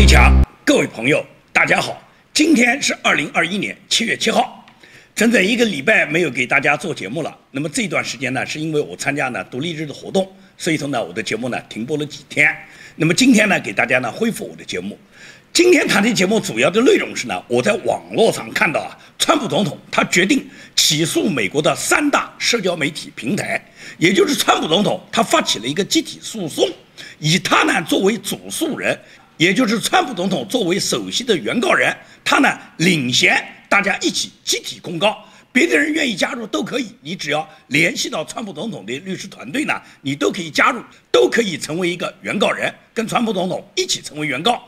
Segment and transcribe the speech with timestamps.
[0.00, 0.32] 最强，
[0.64, 2.02] 各位朋友，大家好，
[2.32, 4.64] 今天是二零二一年七月七号，
[5.14, 7.36] 整整一个礼拜没有给大家做节目了。
[7.50, 10.26] 那么这段时间呢，是因为我参加呢独立日的活动，
[10.56, 12.50] 所以说呢，我的节目呢停播了几天。
[12.96, 14.98] 那么今天呢，给大家呢恢复我的节目。
[15.52, 23.62] 今天谈的节目主要的内容是呢，我在网络上看到啊，川普总统他决定起诉美国的三大社交媒体平台，
[23.98, 26.66] 也就是川普总统他发起了一个集体诉讼，
[27.18, 28.98] 以他呢作为主诉人，
[29.40, 35.16] 也就是川普总统作为首席的原告人，他呢领衔大家一起集体控告，
[35.50, 44.62] 别的人愿意加入都可以，你只要联系到川普总统的律师团队呢，你都可以加入，都可以成为一个原告人，跟川普总统一起成为原告。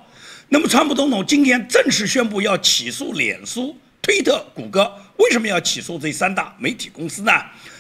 [0.48, 4.91] 那么，川普总统今天正式宣布要起诉脸书、推特、谷歌。
[5.19, 7.33] 为什么要起诉这三大媒体公司呢？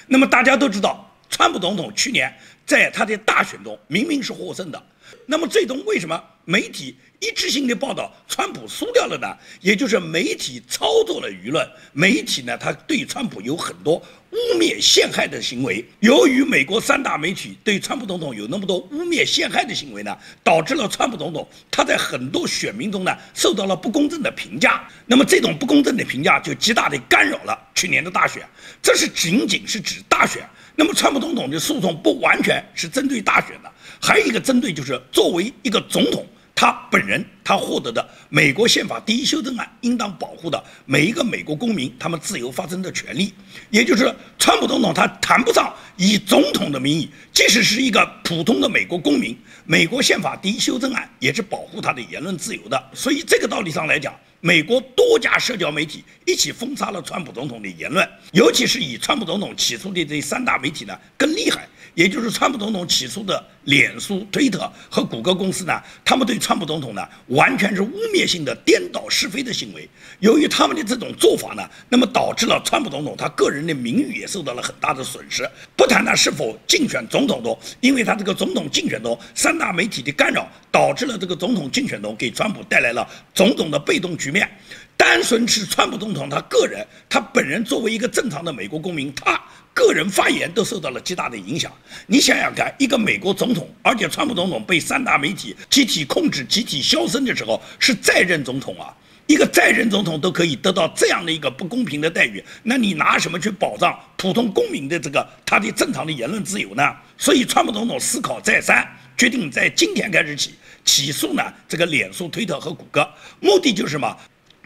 [0.08, 2.30] 那么大家都知道，川普总统去年
[2.66, 4.82] 在他的大选中明明是获胜的。
[5.24, 9.36] 那么最终为什么媒体一致性的报道川普输掉了呢？
[9.60, 14.02] 也就是媒体操作了舆论，媒体呢，他对川普有很多。
[14.32, 24.88] 污蔑陷害的行为，由于美国三大媒体对川普总统有那么多污蔑陷害的行为呢，导致了川普总统他在很多选民中呢受到了不公正的评价。
[25.04, 28.42] 那么这种不公正的评价就极大的干扰了去年的大选。
[28.80, 30.42] 这是仅仅是指大选。
[30.74, 36.26] 那么川普总统的诉讼不完全是针对大选的，还有一个针对就是作为一个总统。
[36.54, 43.32] 他本人，他获得的美国宪法第一修正案应当保护的每一个美国公民他们自由发声的权利，
[43.70, 52.90] 也就是川普总统他谈不上以总统的名义，即使是一个普通的美国公民，美国宪法第一修正案也是保护他的言论自由的。
[52.94, 61.66] 所以这个道理上来讲，美国多家社交媒体一起封杀了川普总统的言论，尤其是以川普总统起诉的这三大媒体呢更厉害。
[61.94, 69.88] 也就是川普总统起诉的脸书、推特和谷歌公司呢，他们对川普总统呢完全是污蔑性的颠倒是非的行为。
[70.20, 75.48] 由于他们的这种做法呢，那么导致了川普总统他个人的名誉也受到了很大的损失。
[75.76, 84.48] 不谈他是否竞选总统中，因为他这个总统竞选中三大媒体的干扰，导致了这个总统竞选中给川普带来了种种的被动局面。
[84.96, 89.40] 单纯是川普总统他个人，他本人作为一个正常的美国公民，他。
[89.74, 91.72] 个人发言都受到了极大的影响。
[92.06, 98.94] 你想想看，一个美国总统，而且川普总统被三大媒体集体控制、集体消声的时候，是在任总统啊！
[99.28, 106.94] 一个在任总统都可以得到这样的一个不公平的待遇，那你拿什么去保障普通公民的这个他的正常的言论自由呢？
[107.16, 110.54] 所以，川普总统思考再三，决定在今天开始起
[110.84, 113.08] 起诉呢这个脸书、推特和谷歌，
[113.40, 114.14] 目的就是什么？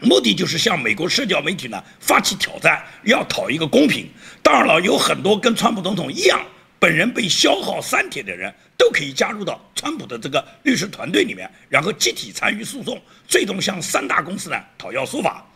[0.01, 4.07] 目的就是向美国社交媒体呢发起挑战，要讨一个公平。
[4.43, 6.39] 当然了，有很多跟川普总统一样，
[6.77, 15.46] 本人被消耗删帖的人，都可以加入到川普的这个律师团队里面，然后集体参与诉讼，最终向三大公司呢讨要说法。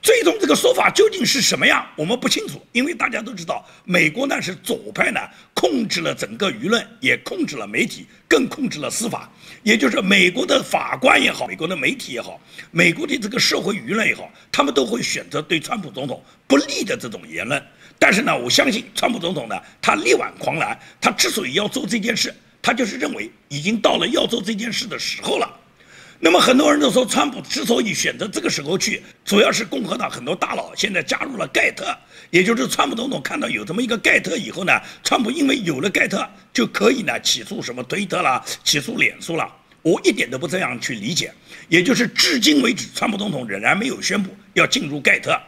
[0.00, 5.20] 最终这个说法究竟是什么样，我们不清楚，因为大家都知道，美国呢是左派呢
[5.54, 9.30] 控制了整个舆论，也控制了媒体，更控制了司法。
[9.64, 17.62] 也就是美国的法官也好，美国的媒体也好，美国的这个社会舆论也好，他们都会选择对川普总统不利的这种言论。
[17.98, 22.32] 但是呢，我相信川普总统呢，他力挽狂澜，他之所以要做这件事，
[22.62, 25.50] 他就是认为已经到了要做这件事的时候了。
[26.20, 31.96] 那么很多人都说，川普之所以选择这个时候去，主要是共和党很多大佬现在加入了盖特，
[32.30, 34.72] 也就是川普总统看到有这么一个盖特以后呢，
[35.04, 39.48] 川普因为有了盖特，就可以呢起诉什么推特啦，起诉脸书啦。
[39.82, 41.32] 我一点都不这样去理解，
[41.68, 45.40] 也就是至今为止，川普总统仍然没有宣布要进入盖特。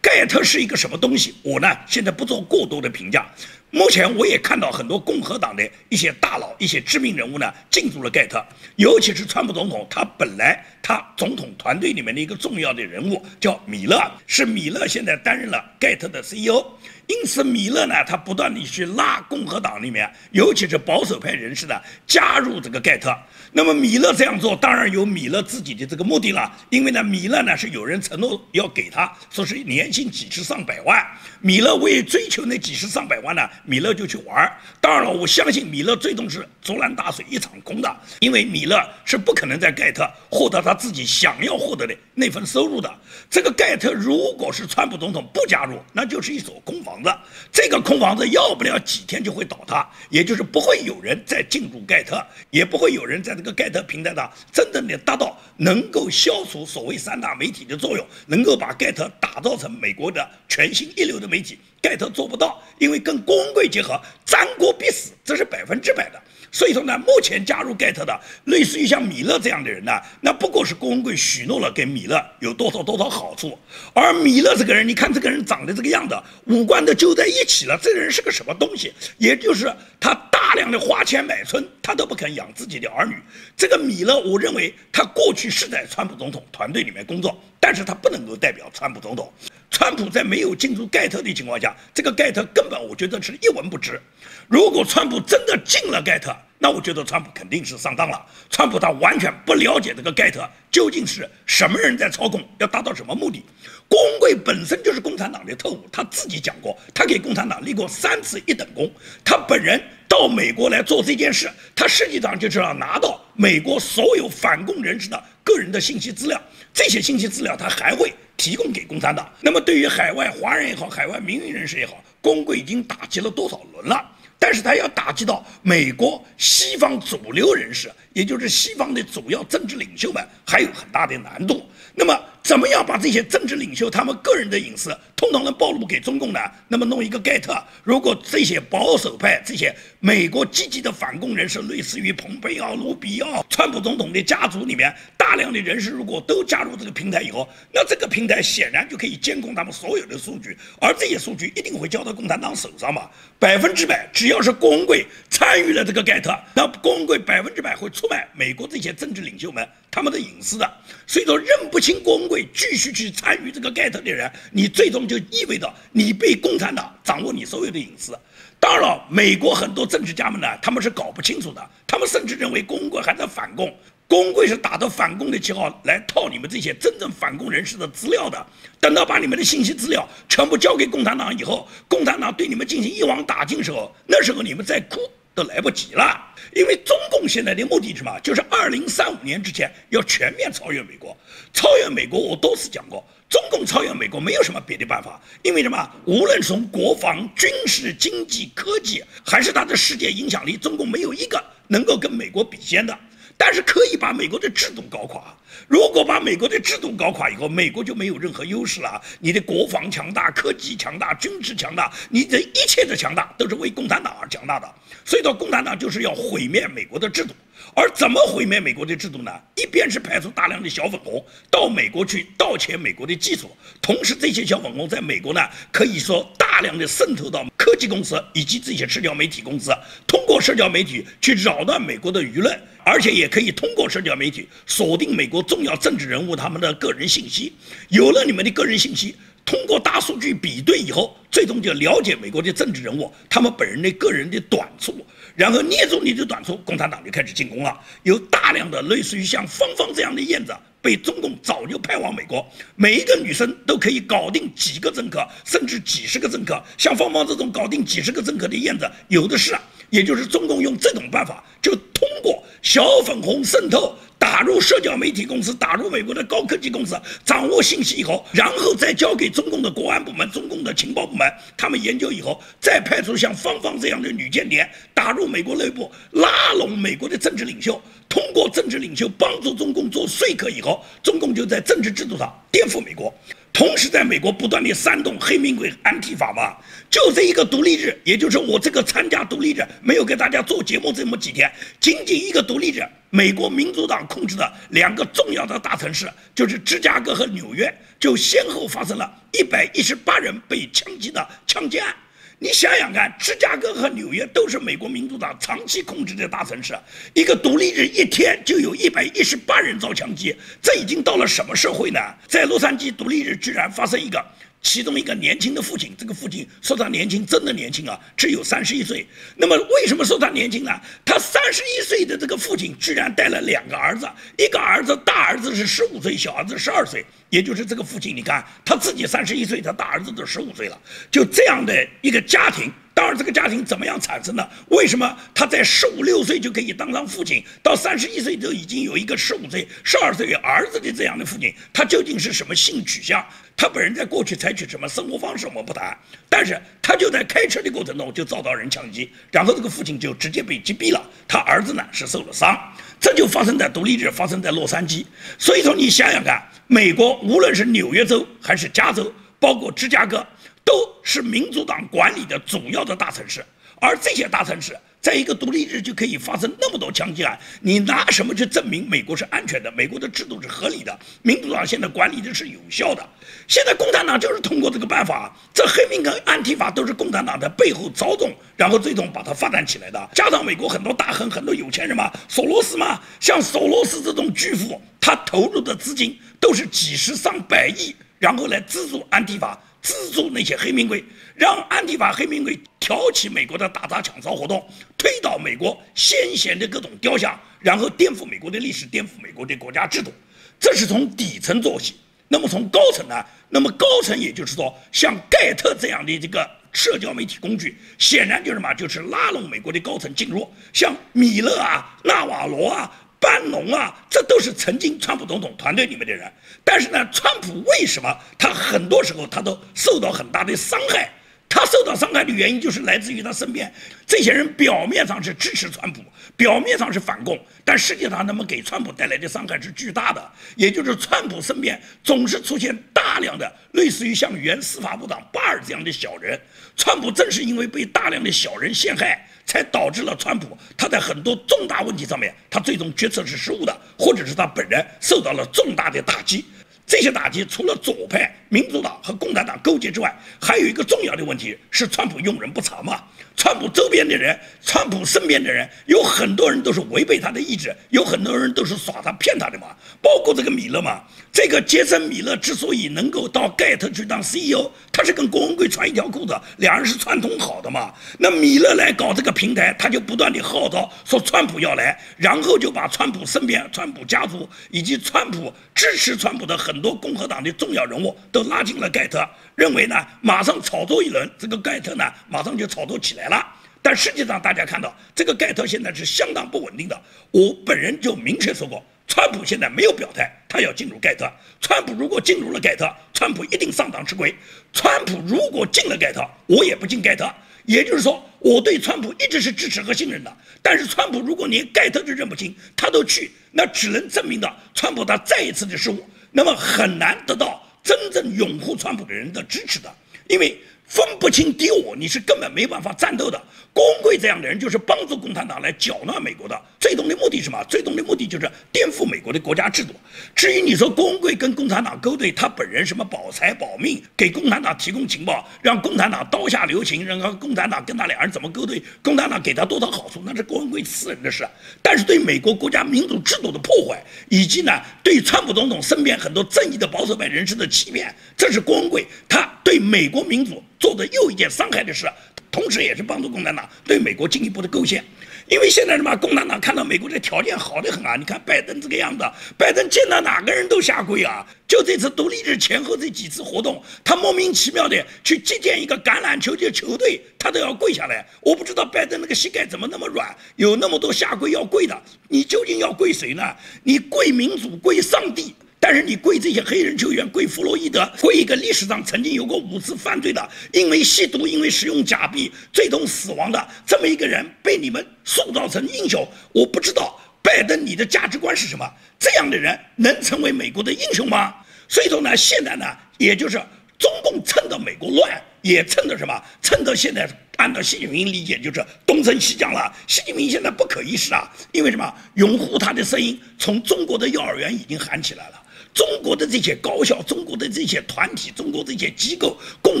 [0.00, 1.34] 盖特是一个什么东西？
[1.42, 3.26] 我呢现在不做过多的评价。
[3.70, 8.42] 目前我也看到很多共和党的一些大佬、一些知名人物呢进驻了盖特，
[8.76, 16.64] 尤其是川普总统，他本来他总统团队里面的一个重要的人物叫米勒，是米勒现在担任了盖特的 CEO。
[17.08, 21.74] 因此，米勒呢，他不断地去拉共和党里面，尤其是保守派人士呢，
[22.06, 23.16] 加入这个盖特。
[23.50, 26.54] 那么，米勒这样做，当然有米勒自己的这个目的了。
[26.68, 31.02] 因为呢，米勒呢是有人承诺要给他，说是年薪几十上百万。
[31.40, 34.52] 米勒为追求那几十上百万呢，米勒就去玩。
[34.78, 42.94] 当然了，我相信米勒最终是竹篮打水一场空的，因为米勒是不可能在盖特获得他自己想要获得的那份收入的。
[43.30, 46.97] 这个盖特如果是川普总统不加入，那就是一所空房。
[46.98, 47.18] 房子，
[47.52, 61.58] 这个空房子要不了几天就会倒塌，也就是不会有人再进入盖特，也不会有人在这个盖特平台上真正的达到能够消除所谓三大媒体的作用，能够把盖特打造成美国的全新一流的媒体。
[61.80, 66.20] 盖特做不到，因为跟公贵结合，战国必死，这是百分之百的。
[66.50, 73.58] 所以说呢，目前加入盖特的，类似于像米勒这样的人呢，那不过是郭文贵许诺了给米勒有多少多少好处。
[73.92, 76.16] 而米勒这个人，你看这个人长得这个样子，
[76.46, 78.92] 五官都揪在一起了，这个人是个什么东西？
[79.18, 83.16] 也就是他大量的花钱买春，他都不肯养自己的儿女。
[83.56, 89.32] 这个米勒，我认为他过去是在川普总统团队里面工作，但是他不能够代表川普总统。
[89.68, 94.00] 川普在没有进入盖特的情况下，这个盖特根本我觉得是一文不值。
[94.46, 98.20] 如果川普真的进了盖特，那我觉得川普肯定是上当了。
[98.50, 103.44] 川普他完全不了解这个盖特究竟是什么人在操控，要达到什么目的。
[103.88, 108.90] 郭文贵本身就是共产党的特务，他自己讲过，他给共产党立过三次一等功。
[109.24, 116.40] 他本人到美国来做这件事，他实际上就是要拿到美国所有反共人士的个人的信息资料。
[116.74, 119.32] 这些信息资料他还会提供给共产党。
[119.40, 124.04] 那么对于海外华人也好，海外民营人士也好，工会已经打击了多少轮了？
[124.38, 131.68] 但是他要打击到美国西方主流人士，也就是西方的主要政治领袖们，还有很大的难度。
[131.94, 132.16] 那么，
[132.48, 136.40] 怎么样把这些政治领袖他们个人的隐私通通能暴露给中共呢？
[136.66, 153.10] 那么弄一个盖特，如果这些保守派、这些美国积极的反共人士，类似于蓬佩奥、卢比奥、川普总统的家族里面大量的人士，如果都加入这个平台以后，那这个平台显然就可以监控他们所有的数据，而这些数据一定会交到共产党手上嘛？
[153.38, 159.68] 百分之百，只要是郭文贵参与了这个盖特，那郭文贵百分之百会出卖美国这些政治领袖们
[159.98, 160.74] 他们的隐私的。
[161.08, 168.16] 所以说，认不清郭文贵，继续去参与这个盖特的人，你最终就意味着你被共产党掌握你所有的隐私。
[168.60, 173.74] 当然了，美国很多政治家们呢，他们是搞不清楚的，他们甚至认为郭文贵还在反共，
[174.06, 178.46] 郭文贵是打着反共的旗号来套你们这些真正反共人士的资料的。
[178.78, 185.00] 等到把你们的信息资料全部交给共产党以后，共产党对你们进行一网打尽时候，那时候你们再哭。
[185.38, 186.20] 都来不及了，
[186.52, 188.18] 因为中共现在的目的是什么？
[188.24, 191.16] 就是二零三五年之前要全面超越美国。
[191.52, 195.88] 超越美国，我多次讲过，中共超越美国没有什么别的办法，因为什么？
[196.06, 202.98] 无论从国防、军事、经济、科技，还是它的世界影响力，中共没有一个能够跟美国比肩的。
[203.40, 205.22] 但是可以把美国的制度搞垮。
[205.68, 209.00] 如果把美国的制度搞垮以后，美国就没有任何优势了。
[209.20, 214.68] 你的国防强大，科技强大，军事强大，你的一切的强大都是为共产党而强大的。
[215.04, 217.32] 所以说，共产党就是要毁灭美国的制度。
[217.74, 219.30] 而怎么毁灭美国的制度呢？
[219.54, 223.50] 一边是派出大量的小粉红到美国去盗窃美国的技术，
[223.80, 225.40] 同时这些小粉红在美国呢，
[225.72, 229.72] 可以说大量的渗透到科技公司以及这些社交媒体公司，
[230.06, 232.58] 通过社交媒体去扰乱美国的舆论。
[232.84, 237.52] 而且也可以通过社交媒体锁定美国重要政治人物他们的个人信息。
[237.90, 239.14] 有了你们的个人信息，
[239.48, 244.94] 通过大数据比对以后，最终就了解美国的政治人物他们本人的个人的短处，
[245.34, 247.80] 然后捏住你的短处，共产党就开始进攻了。
[248.02, 252.46] 有大量的类似于像芳芳这样的燕子被中共早就派往美国，
[252.76, 256.62] 每一个女生都可以搞定几个政客，甚至几十个政客。
[256.76, 259.56] 像芳芳这种搞定几十个政客的燕子有的是。
[259.90, 266.94] 也就是中共用这种办法，就通过小粉红渗透，打入社交媒体公司，打入美国的高科技公司，
[267.24, 271.26] 掌握信息以后，然后再交给中共的国安部门、中共的情报部门，
[271.56, 283.12] 他们研究以后，再派出像芳芳这样的女间谍，打入美国内部，拉拢美国的政治领袖，通过政治领袖帮助中共做说客以后，中共就在政治制度上颠覆美国。
[283.58, 286.56] 同时，在美国不断的煽动黑名贵安提法嘛，
[286.88, 291.50] 就这一个独立日，也就是我这个参加独立日没有给大家做节目这么几天，
[291.80, 301.92] 仅仅一个独立日，美国民主党控制的两个重要的大城市，就是芝加哥和纽约，就先后发生了一百一十八人被枪击的枪击案。
[302.40, 306.72] 你想想看，芝加哥和纽约都是美国民主党长期控制的大城市，
[307.12, 311.98] 一个独立日一天就有一百一十八人遭枪击，这已经到了什么社会呢？
[312.28, 314.24] 在洛杉矶独立日居然发生一个。
[314.60, 319.06] 其中一个年轻的父亲，这个父亲说他年轻，真的年轻啊，只有三十一岁。
[319.36, 320.70] 那么为什么说他年轻呢？
[321.04, 330.78] 他三十一岁的这个父亲居然带了两个儿子，一个儿子大儿子是十五岁，小儿子十二岁，也就是这个父亲，你看他自己三十一岁，他大儿子都十五岁了，
[331.10, 332.72] 就这样的一个家庭。
[332.98, 334.50] 当然，这个家庭怎么样产生的？
[334.70, 341.54] 为什么他在十五六岁就可以当上父亲，到三十一岁都已经有一个十五岁、十二岁儿子的这样的父亲？
[341.72, 343.24] 他究竟是什么性取向？
[343.56, 345.46] 他本人在过去采取什么生活方式？
[345.46, 345.96] 我们不谈。
[346.28, 351.00] 但是他就在开车的过程中就遭到人枪击，然后这个父亲就直接被击毙了。
[351.28, 352.58] 他儿子呢是受了伤。
[352.98, 355.04] 这就发生在独立日，发生在洛杉矶。
[355.38, 360.26] 所以说，你想想看，美国无论是纽约州还是加州，包括芝加哥。
[360.64, 360.74] 都
[361.08, 363.42] 是民主党管理的主要的大城市，
[363.80, 364.76] 而这些大城市。
[365.00, 369.70] 在一个独立日就可以发生那么多枪击案，你拿什么去证明美国是安全的？
[369.72, 370.98] 美国的制度是合理的？
[371.22, 373.08] 民主党现在管理的是有效的？
[373.46, 380.10] 现在共产党就是通过这个办法，这黑名跟安提法都是共产党在背后操纵，然后最终把它发展起来的。
[380.12, 389.58] 加上美国很多大亨、很多有钱人嘛，索罗斯嘛，像索罗斯这种巨富，他投入的资金都是几十上百亿，然后来资助安提法。
[389.82, 391.04] 资助那些黑名贵，
[391.34, 400.12] 让安提法黑名贵挑起美国的打砸抢烧活动，推倒美国先贤的各种雕像，然后颠覆美国的历史，颠覆美国的国家制度。
[400.60, 401.94] 这是从底层做起。
[402.30, 403.24] 那么从高层呢？
[403.48, 408.74] 那么高层也就是说，像盖特这样的这个社交媒体工具，显然就是什么？
[408.74, 412.92] 就是拉拢美国的高层进入，像米勒啊、纳瓦罗啊。
[413.20, 416.32] 班农啊，这都是曾经川普总统团队里面的人，
[416.64, 421.10] 但是呢，川普为什么他很多时候他都受到很大的伤害？
[421.50, 423.72] 他受到伤害的原因就是来自于他身边
[424.06, 426.04] 这些人表面上是支持川普，
[426.36, 430.30] 表面上是反共，但实际上他们给川普带来的伤害是巨大的。
[430.56, 436.38] 也就是川普身边总是出现大量的类似于像原司法部长巴尔这样的小人，
[436.76, 439.26] 川普正是因为被大量的小人陷害。
[439.48, 446.44] 才导致了川普他在很多重大问题上面，他最终决策是失误的，或者是他本人受到了重大的打击。
[446.86, 453.02] 这些打击除了左派民主党和共产党勾结之外，还有一个重要的问题是川普用人不察嘛。
[453.36, 459.68] 川普周边的人，川普身边的人，有很多人都是违背他的意志，有很多人都是耍他骗他的嘛。
[460.02, 461.02] 包括这个米勒嘛，
[461.32, 467.94] 这个杰森米勒之所以能够到盖特去当 CEO，他是跟郭文贵穿一条裤子，两人是串通好的嘛。
[468.18, 476.78] 那米勒来搞这个平台，他就不断的号召说川普要来，然后就把川普身边、川普家族以及川普支持川普的很。
[476.78, 483.44] 很多共和党的重要人物都都拉进了盖特，认为呢马上炒作一轮，这个盖特呢马上就炒作起来了。
[483.82, 487.00] 但实际上大家看到，这个盖特现在是相当不稳定的。
[487.32, 491.28] 我本人就明确说过，川普现在没有表态，他要进入盖特。
[491.60, 494.32] 川普如果进入了盖特，川普一定上当吃亏。
[494.72, 497.28] 川普如果进了盖特，我也不进盖特。
[497.64, 500.32] 也就是说，我对川普一直是支持和信任的。
[500.62, 506.08] 但是川普如果连盖特都认不清，他都去，那只能证明的川普他再一次的失误。
[506.30, 509.90] 那么很难得到真正拥护川普的人的支持的，
[510.28, 510.58] 因为。
[510.90, 513.38] 分不清敌我，你是根本没办法战斗的。
[513.74, 517.64] 工会这样的人就是帮助共产党来搅乱美国的，最终的目的是什么？
[517.68, 519.92] 最终的目的就是颠覆美国的国家制度。
[520.34, 531.46] 至于你说郭文贵跟共产党勾兑，他本人什么保财保命，给共产党提供情报，让共产党刀下留情，然后共产党跟他两人怎么勾兑，共产党给他多少好处，那是郭文贵私人的事。
[531.82, 540.62] 但是对美国国家民主制度的破坏，以及呢对川普总统身边很多正义的保守派人士的欺骗，这是郭文贵他对美国民主。
[540.80, 542.06] 做的又一件伤害的事，
[542.52, 545.04] 同时也是帮助共产党对美国进一步的构陷。
[545.48, 549.24] 因为现在什么，共产党看到美国的条件好的很啊，你看拜登这个样子，
[549.56, 551.46] 拜登见到哪个人都下跪啊。
[551.66, 558.26] 就这次独立日前后这几次活动，他莫名其妙的去接见一个橄榄球的球队，他都要跪下来。
[558.40, 562.02] 我不知道拜登那个膝盖怎么那么软，有那么多下跪要跪的。
[562.28, 563.42] 你究竟要跪谁呢？
[563.82, 565.54] 你跪民主，跪上帝。
[565.90, 576.28] 但是你跪这些黑人球员，跪弗洛伊德，跪一个历史上曾经有过五次犯罪的，因为吸毒，因为使用假币，最终死亡的这么一个人，被你们塑造成英雄。
[576.52, 578.86] 我不知道拜登你的价值观是什么？
[579.18, 581.54] 这样的人能成为美国的英雄吗？
[581.88, 582.84] 所以说呢，现在呢，
[583.16, 583.56] 也就是
[583.98, 586.38] 中共趁着美国乱，也趁着什么？
[586.60, 587.26] 趁着现在
[587.56, 589.90] 按照习近平理解，就是东升西降了。
[590.06, 592.14] 习近平现在不可一世啊，因为什么？
[592.34, 595.62] 拥护他的声音从中国的幼儿园已经喊起来了。
[595.94, 600.00] 中国的这些高校，中国的这些团体，中国这些机构，共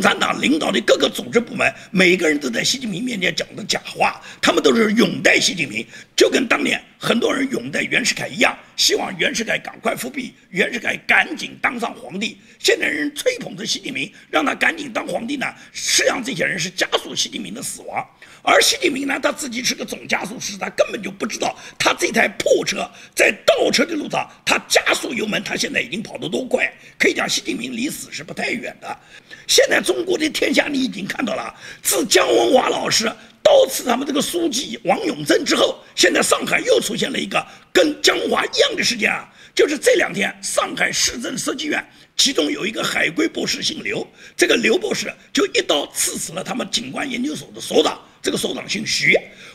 [0.00, 12.38] 产党领导的各个组织部门，每个人都在习近平面前讲的假话，他们都是拥戴习近平，就跟当年很多人拥戴袁世凯一样，希望袁世凯赶快复辟，袁世凯赶紧当上皇帝。
[12.58, 18.06] 现在人吹捧着习近平，让他赶紧当皇帝呢，实际上这些人是加速习近平的死亡。
[18.42, 26.72] 而习近平呢，他自己是个总加速师，他根本就不知道他这台破车在倒车的路上，他加速油门，他现在已经跑得多快？
[26.98, 28.98] 可以讲，习近平离死是不太远的。
[29.46, 33.10] 现在中国的天下，你已经看到了，自姜文华老师
[33.42, 41.84] 刀刺他们这个书记王永珍之后，现在上海又出现了一个跟姜文华一样的事件啊，就是这两天上海市政设计院。
[42.16, 44.04] 其中有一个海归博士姓刘，
[44.36, 49.12] 这个刘博士就一刀刺死了他们警官研究所的所长，这个所长姓徐。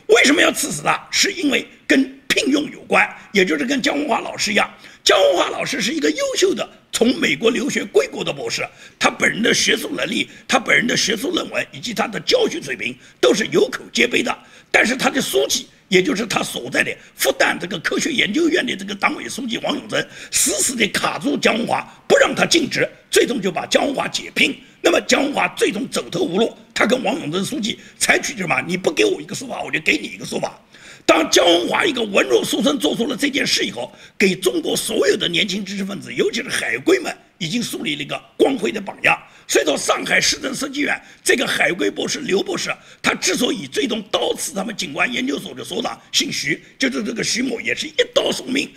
[0.08, 1.08] 为什么要刺死他？
[1.12, 4.70] 是因为跟聘用有关，也就是跟姜文华老师一样，
[5.04, 8.68] 姜文华老师是一个优秀的从美国留学归国的博士，
[9.00, 14.36] 他本人的学术能力、他本人的学术论文以及他的教学水平都是有口皆碑的。
[14.72, 24.60] 但是他的书记，也就是他所在的复旦这个科学研究院的这个党委书记王永珍，死死地卡住姜文华，不让他尽职，最终就把姜文华解聘。
[24.86, 28.62] 那么姜文华最终走投无路，他跟王永珍书记采取什么？
[28.68, 30.60] 你不给我一个说法，我就给你一个说法。
[31.06, 39.18] 当姜文华一个文弱书生做出了这件事以后，给中国所有的年轻知识分子，尤其是海归们，已经树立了一个光辉的榜样。
[39.48, 42.70] 所以说，上海市政设计院这个海归博士刘博士，
[43.02, 48.70] 他之所以最终刀刺他们景观研究所的所长姓徐，就是这个徐某，也是一刀送命。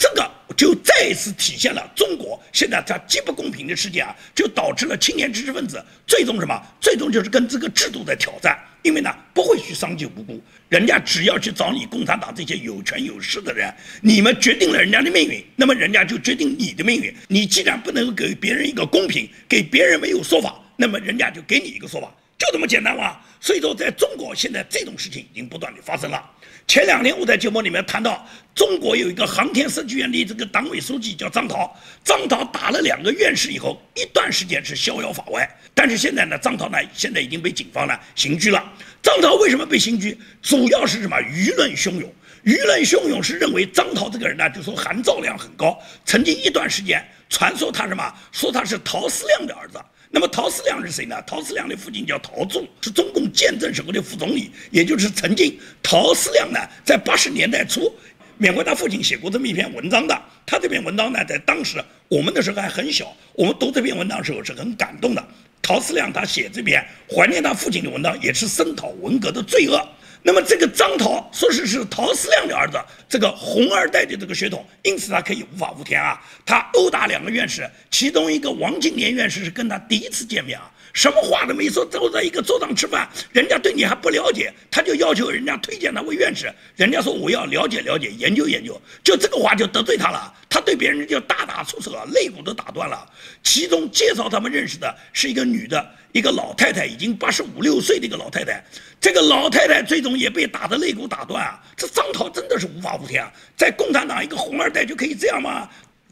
[0.00, 6.58] 这个就再一次体现了中国现在它极不公平的世界啊，就导致了青年知识分子最终什么？
[6.80, 8.58] 最终就是跟这个制度在挑战。
[8.82, 17.14] 因为呢，不会去伤及无辜，人家只要去找你共产党这些有权有势的人，你们决定了人家的命运，那么人家就决定你的命运。
[17.28, 22.10] 你既然不能够给别人一个公平，给别人没有说法，那么人家就给你一个说法，
[22.50, 23.16] 这么简单嘛。
[23.40, 26.22] 所以说，在中国现在这种事情已经不断的发生了。
[26.66, 35.48] 前两天我在节目里面谈到，中国有一个航天设计院的这个党委书记叫张涛，张涛打了两个院士以后，一段时间是逍遥法外。
[35.74, 38.62] 但是现在呢，张涛呢现在已经被警方呢刑拘了。
[39.02, 40.16] 张涛为什么被刑拘？
[40.42, 41.16] 主要是什么？
[41.22, 42.12] 舆论汹涌，
[42.44, 45.76] 舆论汹涌是认为张涛这个人呢，就说含造量很高。
[46.04, 48.14] 曾经一段时间传说他什么？
[48.30, 49.80] 说他是陶思亮的儿子。
[50.12, 51.22] 那么陶思亮是谁呢？
[51.24, 57.92] 陶思亮的父亲叫陶铸，是中共建政时候的副总理，也就是曾经陶思亮呢在八十年代初，
[58.36, 60.22] 缅怀他父亲写过这么一篇文章的。
[60.44, 65.24] 他这篇文章呢，在当时我们那时候还很小，我们读这篇文章的时候是很感动的。
[65.62, 69.80] 陶思亮他写这篇怀念他父亲的文章，也是声讨文革的罪恶。
[70.22, 76.22] 那么这个张桃说是是陶思亮的儿子，这个红二代的这个血统，因此他可以无法无天啊。
[76.44, 93.06] 他殴打两个院士，其中一个王金莲院士是跟他第一次见面啊，什么话都没说，都在一个桌上吃饭，人家对你还不了解，他就要求人家推荐他为院士，人家说我要了解了解，研究研究，就这个话就得罪他了，他对别人就大打出手了，肋骨都打断了。
[93.42, 95.94] 其中介绍他们认识的是一个女的。
[96.12, 98.60] 一个老太太已经八十五六岁的一个老太太，
[99.00, 101.62] 这个老太太最终也被打得肋骨打断啊！
[101.76, 103.32] 这张涛真的是无法无天啊！
[103.56, 105.68] 在共产党一个红二代就可以这样吗？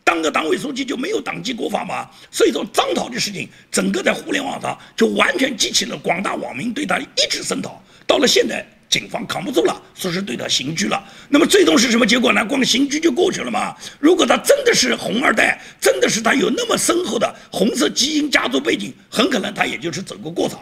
[0.08, 2.08] 当个党委书记就没有党纪国法吗？
[2.30, 7.78] 所以说张涛的事情，整个在互联网上就完全激起了广大网民对他的一直声讨。
[8.06, 8.66] 到了现在。
[8.88, 10.98] 警方扛不住了，说是对他刑拘了。
[11.28, 12.42] 那么最终是什么结果呢？
[12.46, 13.76] 光刑拘就过去了吗？
[14.00, 20.58] 如果他真的是红二代，真的是他有那么深厚的红色基因家族背景，很可能他也就是走个过场。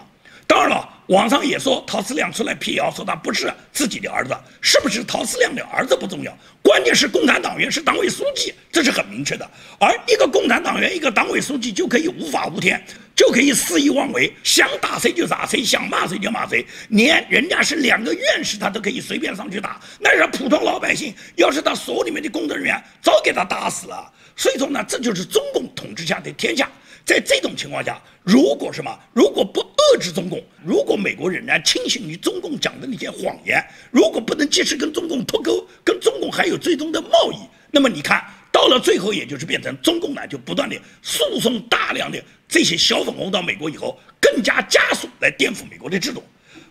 [0.47, 9.49] 当然了，网上也说陶思亮出来辟谣，说他不是自己的儿子，是不是陶思亮的儿子不重要，关键是共产党员是党委书记，这是很明确的。
[9.79, 12.83] 而一个共产党员，一个党委书记就可以无法无天。
[13.17, 19.81] 就可以肆意妄为，想打谁就打谁，想骂谁就骂谁，连人家是两个院士，他都可以随便上去打。
[19.99, 24.13] 那是普通老百姓，要是他所里面的工作人员，早给他打死了。
[24.37, 26.71] 所以说呢，这就是中共统治下的天下。
[27.07, 37.37] 在这种情况下，如果什么，如果不遏制中共，如果美国仍然轻信于中共讲的那些谎言，如果不能及时跟中共脱钩，跟中共还有最终的贸易，
[37.71, 38.23] 那么你看。
[38.53, 46.25] 到了最后，也就是变成中共呢，就不断的输送大量的这些小粉红到美国以后，更加加速来颠覆美国的制度。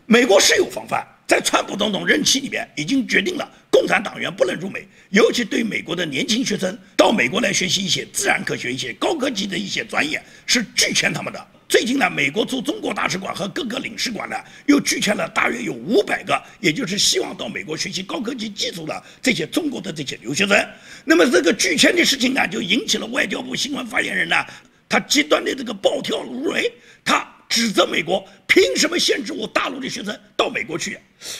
[0.08, 11.47] 美国是有防范，在川普总统任期里边已经决定了，共产党员不能入美，尤其对美国的年轻学生到美国来学习一些自然科学、一些高科技的一些专业，是拒签他们的。
[11.67, 20.57] 最近呢，美国驻中国大使馆和各个领事馆呢，又拒签了大约有五百个，也就是希望到美国学习高科技技术的这些中国的这些留学生。
[21.03, 24.38] 那么这个拒签的事情呢，就引起了外交部新闻发言人呢，
[24.88, 26.71] 他极端的这个暴跳如雷，
[27.03, 28.25] 他指责美国。
[28.47, 30.97] 凭什么限制我大陆的学生到美国去？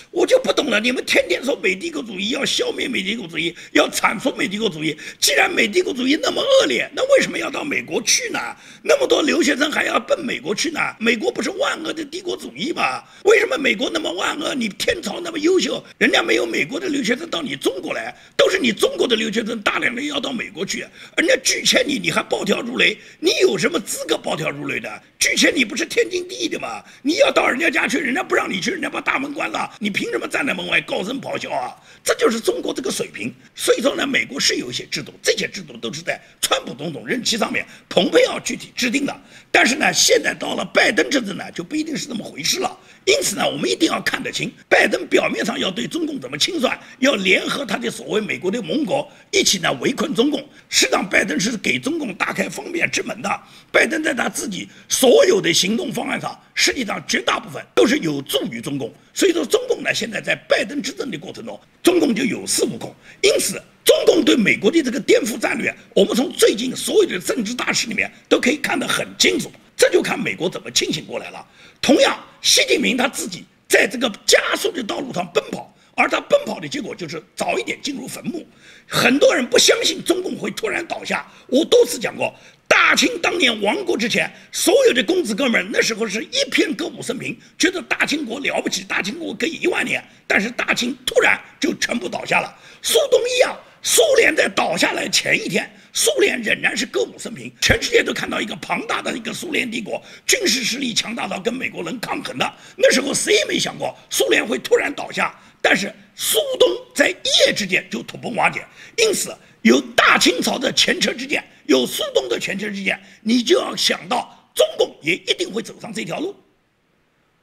[0.10, 0.80] 我就不懂了。
[0.80, 4.98] 你们天天说美帝国主义要消灭美帝国主义，要铲除美帝国主义。
[5.20, 8.40] 既然美帝国主义那么恶劣，那为什么要到美国去呢？
[8.82, 10.80] 那么多留学生还要奔美国去呢？
[11.00, 13.04] 美国不是万恶的帝国主义吗？
[13.26, 14.56] 为什么美国那么万恶？
[14.56, 20.80] 你天朝那么优秀，人家没有美国的留学生到你中国来，都是你中国的留学生大量的要到美国去，
[21.18, 22.98] 人家拒签你，你还暴跳如雷？
[23.20, 24.90] 你有什么资格暴跳如雷的？
[25.20, 26.84] 拒签你不是天经地义的吗？
[27.06, 31.78] 你要到人家家去，人家不让你去，人家把大门关了，你凭什么站在门外高声咆哮啊？
[32.04, 33.32] 这就是中国这个水平。
[33.54, 39.16] 所以说呢，美国是有一些制度，这些制度都是在川普总统任期上面，蓬佩奥具体制定的。
[39.52, 42.76] 但是呢，现在到了拜登这阵呢，就不一定是那么回事了。
[43.06, 50.44] 因此呢，我们一定要看得清，拜登表面上要对中共怎么清算，要联合他的所谓美国的盟国一起呢围困中共。
[50.70, 53.30] 实际上，拜登是给中共打开方便之门的。
[53.72, 58.92] 拜登在他自己所有的行动方案上，实际上绝大部分都是有助于中共。
[59.14, 62.92] 所以说，中共呢现在在拜登执政的过程中，中共就有恃无恐。
[63.22, 69.52] 因此，中共对美国的这个颠覆战略，我们从最近所有的政治大事里面都可以看得很清楚。
[69.78, 71.46] 这就看美国怎么清醒过来了。
[71.86, 78.44] 同样，习近平他自己在这个加速的道路上奔跑，而他奔跑的结果就是早一点进入坟墓。
[78.88, 81.32] 很多人不相信中共会突然倒下。
[81.46, 82.34] 我多次讲过，
[82.68, 90.04] 大清当年亡国之前，所有的公子哥们那时候是一片歌舞升平，觉得大清国了不起，大清国可以一万年。
[90.26, 92.52] 但是大清突然就全部倒下了。
[92.82, 95.72] 苏东一样，苏联在倒下来前一天。
[95.96, 102.54] 苏联仍然是歌舞升平，全世界都看到一个庞大的一个苏联帝国，军事实力强大到跟美国能抗衡的。
[102.76, 108.60] 那时候谁也没想过苏联会突然倒下，但是苏东在一夜之间就土崩瓦解。
[108.98, 116.36] 因此，有大清朝的前车之鉴，有苏东的前车之鉴，你就要想到中共也一定会走上这条路。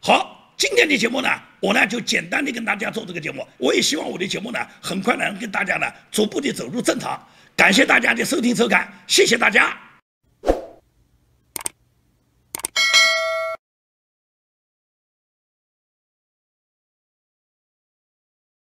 [0.01, 7.19] 好，今天的节目呢，我呢就简单的跟大家做这个节目，我也希望我的节目呢，很快呢跟大家呢逐步的走入正常。
[7.62, 9.72] 感谢大家的收听收看，谢谢大家。